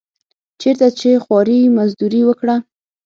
چېرته 0.61 0.87
څه 0.99 1.09
خواري 1.23 1.59
مزدوري 1.77 2.21
وکړه. 2.25 2.55